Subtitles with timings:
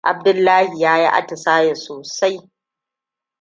[0.11, 2.39] Abdullahi yayi atisaye sosai.